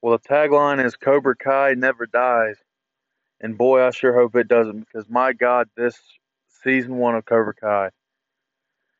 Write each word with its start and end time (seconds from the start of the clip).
Well, 0.00 0.16
the 0.16 0.28
tagline 0.28 0.84
is 0.84 0.96
Cobra 0.96 1.34
Kai 1.36 1.74
never 1.74 2.06
dies. 2.06 2.56
And 3.40 3.56
boy, 3.56 3.82
I 3.82 3.90
sure 3.90 4.14
hope 4.14 4.36
it 4.36 4.48
doesn't 4.48 4.80
because 4.80 5.08
my 5.08 5.32
God, 5.32 5.68
this 5.76 5.96
season 6.62 6.96
one 6.96 7.14
of 7.14 7.24
Cobra 7.24 7.54
Kai 7.54 7.90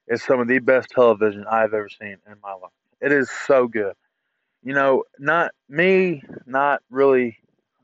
is 0.07 0.23
some 0.23 0.41
of 0.41 0.49
the 0.49 0.59
best 0.59 0.89
television 0.91 1.45
I've 1.51 1.75
ever 1.75 1.89
seen 1.89 2.17
in 2.27 2.35
my 2.43 2.53
life. 2.53 2.73
It 3.01 3.13
is 3.13 3.31
so 3.47 3.69
good. 3.69 3.95
You 4.63 4.75
know, 4.75 5.05
not 5.19 5.53
me, 5.69 6.23
not 6.47 6.83
really 6.91 7.39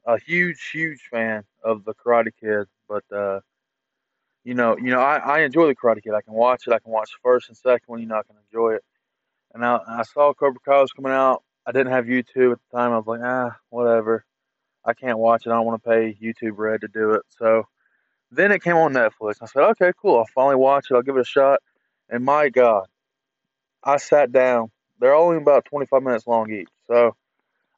a 0.07 0.19
huge, 0.19 0.71
huge 0.73 1.01
fan 1.11 1.45
of 1.62 1.85
the 1.85 1.95
Karate 1.95 2.33
Kid, 2.41 2.67
but 2.89 3.05
uh, 3.15 3.41
you 4.45 4.55
know, 4.55 4.77
you 4.77 4.91
know, 4.91 5.01
I, 5.01 5.17
I 5.17 5.41
enjoy 5.41 5.67
the 5.69 5.77
Karate 5.77 6.03
Kid. 6.03 6.15
I 6.15 6.21
can 6.21 6.35
watch 6.35 6.65
it. 6.67 6.73
I 6.73 6.79
can 6.79 6.93
watch 6.93 7.11
the 7.11 7.19
first 7.23 7.49
and 7.49 7.57
second 7.57 7.85
one. 7.87 8.01
You 8.01 8.07
know, 8.07 8.17
I 8.17 8.23
can 8.23 8.37
enjoy 8.51 8.75
it. 8.75 8.85
And 9.55 9.65
I, 9.65 9.79
I 9.87 10.03
saw 10.03 10.35
Cobra 10.35 10.61
Kai 10.65 10.81
was 10.81 10.93
coming 10.93 11.12
out. 11.12 11.43
I 11.67 11.73
didn't 11.73 11.93
have 11.93 12.07
YouTube 12.07 12.53
at 12.53 12.59
the 12.71 12.77
time. 12.77 12.93
I 12.93 12.99
was 12.99 13.07
like, 13.07 13.21
ah, 13.23 13.57
whatever. 13.71 14.25
I 14.85 14.93
can't 14.93 15.18
watch 15.18 15.46
it. 15.46 15.50
I 15.50 15.54
don't 15.54 15.67
want 15.67 15.82
to 15.82 15.89
pay 15.89 16.18
YouTube 16.21 16.59
Red 16.59 16.82
to 16.82 16.89
do 16.89 17.13
it. 17.13 17.23
So 17.39 17.67
then 18.31 18.53
it 18.53 18.63
came 18.63 18.77
on 18.77 18.93
Netflix. 18.93 19.37
I 19.40 19.46
said, 19.46 19.63
okay, 19.71 19.93
cool. 20.00 20.18
I'll 20.18 20.27
finally 20.35 20.57
watch 20.57 20.87
it. 20.90 20.95
I'll 20.95 21.03
give 21.03 21.17
it 21.17 21.23
a 21.23 21.25
shot. 21.25 21.61
And 22.11 22.25
my 22.25 22.50
God, 22.50 22.87
I 23.82 23.96
sat 23.96 24.32
down. 24.32 24.71
They're 25.00 25.14
only 25.14 25.39
about 25.39 25.64
25 25.64 26.03
minutes 26.03 26.27
long 26.27 26.53
each. 26.53 26.68
So 26.87 27.17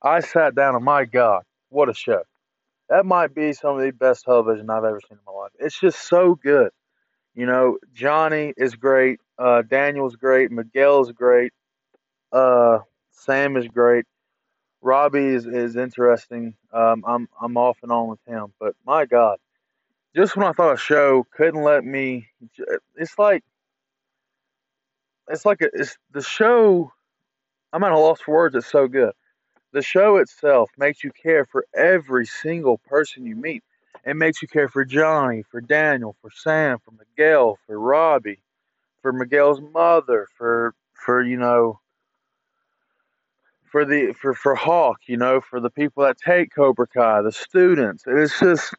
I 0.03 0.21
sat 0.21 0.55
down 0.55 0.75
and 0.75 0.85
my 0.85 1.05
God, 1.05 1.45
what 1.69 1.89
a 1.89 1.95
show. 1.95 2.23
That 2.89 3.07
might 3.07 3.35
be 3.35 3.53
some 3.53 3.77
of 3.77 3.83
the 3.83 3.91
best 3.93 4.25
television 4.25 4.71
I've 4.71 4.85
ever 4.85 5.01
seen 5.01 5.19
in 5.19 5.25
my 5.27 5.33
life. 5.33 5.53
It's 5.59 5.79
just 5.79 6.09
so 6.09 6.35
good. 6.35 6.71
You 7.35 7.47
know, 7.47 7.79
Johnny 7.93 8.55
is 8.57 8.75
great. 8.75 9.21
Uh, 9.39 9.63
Daniel's 9.63 10.17
great. 10.17 10.51
Miguel's 10.51 11.13
great. 11.13 11.53
Uh, 12.33 12.79
Sam 13.17 13.57
is 13.57 13.67
great. 13.69 14.05
Robbie 14.83 15.35
is, 15.35 15.47
is 15.47 15.77
interesting. 15.77 16.55
Um, 16.73 17.05
I'm 17.07 17.29
I'm 17.41 17.57
off 17.57 17.79
and 17.83 17.91
on 17.91 18.09
with 18.09 18.21
him, 18.27 18.53
but 18.61 18.75
my 18.87 19.05
God, 19.07 19.39
just 20.15 20.37
when 20.37 20.47
I 20.47 20.53
thought 20.53 20.75
a 20.75 20.79
show 20.79 21.27
couldn't 21.37 21.63
let 21.63 21.85
me, 21.85 22.29
it's 22.95 23.19
like 23.19 23.43
it's 25.29 25.45
like 25.45 25.61
a, 25.63 25.69
it's 25.73 25.97
the 26.13 26.23
show. 26.23 26.93
I'm 27.73 27.83
at 27.83 27.93
a 27.93 27.99
loss 27.99 28.21
for 28.21 28.35
words. 28.35 28.55
It's 28.55 28.71
so 28.71 28.87
good. 28.87 29.13
The 29.73 29.83
show 29.83 30.17
itself 30.19 30.71
makes 30.79 31.03
you 31.03 31.11
care 31.11 31.45
for 31.45 31.67
every 31.75 32.27
single 32.27 32.79
person 32.79 33.27
you 33.27 33.37
meet. 33.37 33.65
It 34.05 34.15
makes 34.15 34.41
you 34.41 34.49
care 34.49 34.69
for 34.69 34.85
Johnny, 34.85 35.43
for 35.51 35.61
Daniel, 35.61 36.17
for 36.23 36.31
Sam, 36.31 36.79
for 36.79 36.93
Miguel, 36.93 37.59
for 37.67 37.79
Robbie, 37.79 38.39
for 39.03 39.13
Miguel's 39.13 39.61
mother, 39.61 40.29
for 40.39 40.75
for 40.95 41.23
you 41.23 41.37
know 41.37 41.81
for 43.71 43.85
the 43.85 44.15
for 44.21 44.35
for 44.35 44.55
Hawk, 44.55 45.01
you 45.07 45.17
know, 45.17 45.41
for 45.41 45.61
the 45.61 45.71
people 45.71 46.05
that 46.05 46.19
take 46.19 46.55
Cobra 46.55 46.87
Kai, 46.87 47.23
the 47.23 47.33
students. 47.33 48.05
It's 48.07 48.39
just 48.39 48.75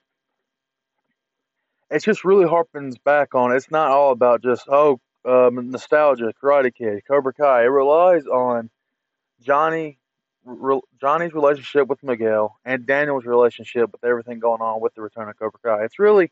it's 1.89 2.05
just 2.05 2.23
really 2.25 2.45
harpens 2.45 2.95
back 3.03 3.35
on. 3.35 3.55
It's 3.55 3.71
not 3.71 3.89
all 3.89 4.11
about 4.11 4.41
just 4.43 4.67
oh 4.69 4.99
um, 5.25 5.71
nostalgia, 5.71 6.33
Karate 6.41 6.73
Kid, 6.73 7.03
Cobra 7.07 7.33
Kai. 7.33 7.63
It 7.63 7.67
relies 7.67 8.25
on 8.25 8.69
Johnny 9.41 9.99
re, 10.45 10.79
Johnny's 10.99 11.33
relationship 11.33 11.87
with 11.87 12.01
Miguel 12.03 12.57
and 12.65 12.85
Daniel's 12.85 13.25
relationship 13.25 13.91
with 13.91 14.03
everything 14.03 14.39
going 14.39 14.61
on 14.61 14.81
with 14.81 14.95
the 14.95 15.01
return 15.01 15.29
of 15.29 15.37
Cobra 15.37 15.59
Kai. 15.63 15.83
It's 15.83 15.99
really 15.99 16.31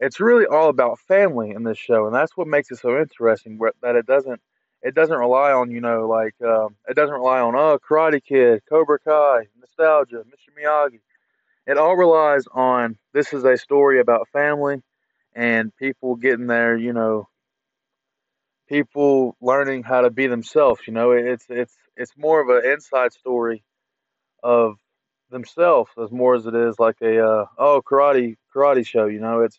it's 0.00 0.20
really 0.20 0.46
all 0.46 0.68
about 0.68 0.98
family 1.00 1.50
in 1.50 1.62
this 1.62 1.78
show, 1.78 2.06
and 2.06 2.14
that's 2.14 2.36
what 2.36 2.48
makes 2.48 2.70
it 2.70 2.78
so 2.78 2.98
interesting. 2.98 3.58
That 3.82 3.96
it 3.96 4.06
doesn't 4.06 4.40
it 4.84 4.94
doesn't 4.94 5.16
rely 5.16 5.50
on 5.50 5.70
you 5.70 5.80
know 5.80 6.06
like 6.06 6.34
um, 6.42 6.76
it 6.86 6.94
doesn't 6.94 7.14
rely 7.14 7.40
on 7.40 7.56
oh 7.56 7.78
Karate 7.78 8.22
Kid, 8.22 8.62
Cobra 8.68 8.98
Kai, 9.00 9.46
nostalgia, 9.58 10.22
Mr. 10.28 10.52
Miyagi. 10.56 11.00
It 11.66 11.78
all 11.78 11.96
relies 11.96 12.44
on 12.52 12.98
this 13.14 13.32
is 13.32 13.44
a 13.44 13.56
story 13.56 13.98
about 13.98 14.28
family 14.28 14.82
and 15.34 15.74
people 15.76 16.16
getting 16.16 16.46
there. 16.46 16.76
You 16.76 16.92
know, 16.92 17.28
people 18.68 19.36
learning 19.40 19.84
how 19.84 20.02
to 20.02 20.10
be 20.10 20.26
themselves. 20.26 20.82
You 20.86 20.92
know, 20.92 21.12
it's 21.12 21.46
it's 21.48 21.74
it's 21.96 22.12
more 22.18 22.42
of 22.42 22.50
an 22.50 22.70
inside 22.70 23.14
story 23.14 23.64
of 24.42 24.76
themselves 25.30 25.90
as 26.00 26.12
more 26.12 26.34
as 26.34 26.44
it 26.44 26.54
is 26.54 26.78
like 26.78 26.96
a 27.00 27.24
uh, 27.26 27.46
oh 27.56 27.80
karate 27.82 28.36
karate 28.54 28.86
show. 28.86 29.06
You 29.06 29.20
know, 29.20 29.40
it's 29.40 29.58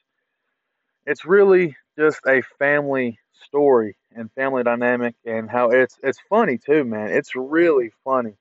it's 1.07 1.25
really 1.25 1.75
just 1.97 2.19
a 2.27 2.43
family 2.59 3.17
story 3.47 3.97
and 4.15 4.31
family 4.31 4.63
dynamic 4.63 5.15
and 5.25 5.49
how 5.49 5.69
it's 5.69 5.99
it's 6.01 6.19
funny 6.29 6.57
too, 6.57 6.83
man. 6.83 7.09
It's 7.09 7.35
really 7.35 7.91
funny. 8.03 8.35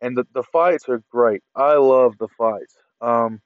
And 0.00 0.16
the, 0.16 0.26
the 0.34 0.42
fights 0.42 0.88
are 0.88 1.02
great. 1.10 1.42
I 1.54 1.74
love 1.74 2.18
the 2.18 2.26
fights. 2.36 2.74
Um, 3.00 3.40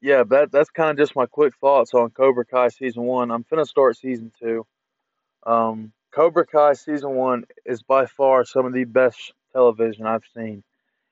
yeah, 0.00 0.24
that 0.30 0.50
that's 0.50 0.70
kind 0.70 0.90
of 0.90 0.96
just 0.96 1.14
my 1.14 1.26
quick 1.26 1.54
thoughts 1.60 1.94
on 1.94 2.10
Cobra 2.10 2.44
Kai 2.44 2.68
season 2.68 3.02
one. 3.02 3.30
I'm 3.30 3.44
finna 3.44 3.66
start 3.66 3.96
season 3.96 4.32
two. 4.40 4.66
Um, 5.44 5.92
Cobra 6.12 6.46
Kai 6.46 6.72
season 6.74 7.10
one 7.10 7.44
is 7.64 7.82
by 7.82 8.06
far 8.06 8.44
some 8.44 8.66
of 8.66 8.72
the 8.72 8.84
best 8.84 9.32
television 9.52 10.06
I've 10.06 10.24
seen, 10.34 10.64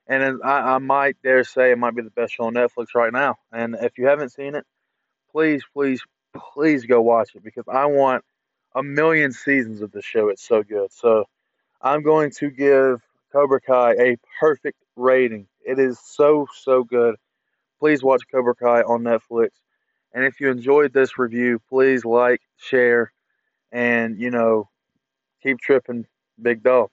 and 0.06 0.40
I, 0.42 0.74
I 0.74 0.78
might 0.78 1.16
dare 1.22 1.44
say 1.44 1.70
it 1.70 1.78
might 1.78 1.94
be 1.94 2.02
the 2.02 2.10
best 2.10 2.34
show 2.34 2.44
on 2.44 2.54
Netflix 2.54 2.86
right 2.94 3.12
now. 3.12 3.36
And 3.52 3.76
if 3.80 3.98
you 3.98 4.06
haven't 4.06 4.30
seen 4.30 4.54
it, 4.54 4.64
please, 5.30 5.62
please, 5.72 6.02
please 6.54 6.84
go 6.84 7.00
watch 7.00 7.30
it 7.34 7.44
because 7.44 7.64
I 7.68 7.86
want 7.86 8.24
a 8.74 8.82
million 8.82 9.32
seasons 9.32 9.80
of 9.82 9.92
the 9.92 10.02
show. 10.02 10.28
It's 10.28 10.46
so 10.46 10.62
good. 10.62 10.92
So 10.92 11.24
I'm 11.82 12.02
going 12.02 12.30
to 12.38 12.50
give 12.50 13.02
Cobra 13.32 13.60
Kai 13.60 13.92
a 13.92 14.16
perfect 14.38 14.78
rating. 14.96 15.46
It 15.64 15.78
is 15.78 15.98
so, 15.98 16.46
so 16.54 16.84
good. 16.84 17.16
Please 17.78 18.02
watch 18.02 18.22
Cobra 18.30 18.54
Kai 18.54 18.82
on 18.82 19.02
Netflix. 19.02 19.50
And 20.12 20.24
if 20.24 20.40
you 20.40 20.50
enjoyed 20.50 20.92
this 20.92 21.18
review, 21.18 21.60
please 21.68 22.04
like, 22.04 22.40
share, 22.56 23.12
and, 23.70 24.18
you 24.18 24.30
know, 24.30 24.68
keep 25.42 25.60
tripping, 25.60 26.06
big 26.40 26.62
dog. 26.62 26.90